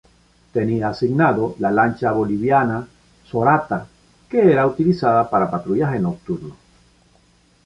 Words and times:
Tenía 0.51 0.89
asignado 0.89 1.55
la 1.59 1.69
lancha 1.69 2.11
boliviana 2.11 2.87
"Sorata", 3.23 3.85
que 4.27 4.51
era 4.51 4.65
utilizada 4.65 5.29
para 5.29 5.51
patrullaje 5.51 5.99
nocturno. 5.99 6.55